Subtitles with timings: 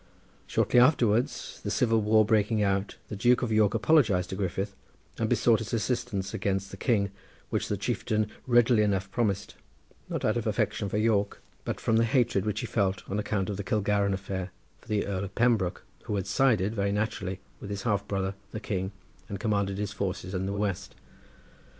[0.47, 4.73] Shortly afterwards the civil war breaking out the Duke of York apologised to Griffith
[5.19, 7.11] and besought his assistance against the king,
[7.51, 9.53] which the chieftain readily enough promised,
[10.09, 13.47] not out of affection for York but from the hatred which he felt, on account
[13.47, 17.69] of the Kilgarran affair, for the Earl of Pembroke, who had sided, very naturally, with
[17.69, 18.91] his half brother the king
[19.29, 20.95] and commanded his forces in the west.